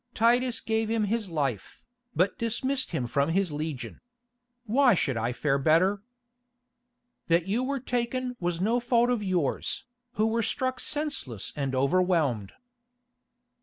[0.15, 1.83] Titus gave him his life,
[2.15, 3.99] but dismissed him from his legion.
[4.65, 6.01] Why should I fare better?"
[7.27, 9.83] "That you were taken was no fault of yours,
[10.13, 12.53] who were struck senseless and overwhelmed."